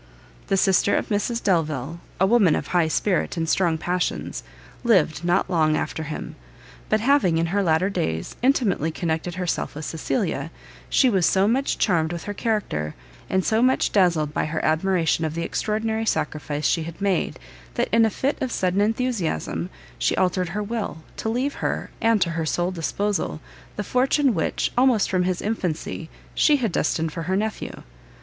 [0.47, 4.41] The sister of Mrs Delvile, a woman of high spirit and strong passions,
[4.83, 6.35] lived not long after him;
[6.89, 10.49] but having, in her latter days, intimately connected herself with Cecilia,
[10.89, 12.95] she was so much charmed with her character,
[13.29, 17.37] and so much dazzled by her admiration of the extraordinary sacrifice she had made,
[17.75, 21.91] that, in a fit of sudden enthusiasm, she altered her will, to leave to her,
[22.01, 23.39] and to her sole disposal,
[23.75, 27.83] the fortune which, almost from his infancy, she had destined for her nephew.